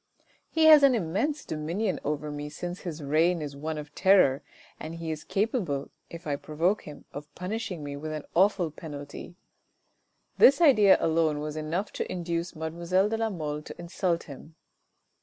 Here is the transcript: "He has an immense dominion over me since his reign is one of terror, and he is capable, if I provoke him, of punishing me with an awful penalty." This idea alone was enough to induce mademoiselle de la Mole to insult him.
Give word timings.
"He 0.49 0.65
has 0.65 0.81
an 0.81 0.95
immense 0.95 1.45
dominion 1.45 1.99
over 2.03 2.31
me 2.31 2.49
since 2.49 2.79
his 2.79 3.03
reign 3.03 3.39
is 3.39 3.55
one 3.55 3.77
of 3.77 3.93
terror, 3.93 4.41
and 4.79 4.95
he 4.95 5.11
is 5.11 5.23
capable, 5.23 5.91
if 6.09 6.25
I 6.25 6.37
provoke 6.37 6.85
him, 6.85 7.05
of 7.13 7.31
punishing 7.35 7.83
me 7.83 7.95
with 7.95 8.11
an 8.11 8.23
awful 8.35 8.71
penalty." 8.71 9.35
This 10.39 10.59
idea 10.59 10.97
alone 10.99 11.39
was 11.39 11.55
enough 11.55 11.91
to 11.93 12.11
induce 12.11 12.55
mademoiselle 12.55 13.09
de 13.09 13.17
la 13.17 13.29
Mole 13.29 13.61
to 13.61 13.75
insult 13.79 14.23
him. 14.23 14.55